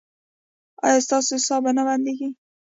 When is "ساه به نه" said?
1.47-1.83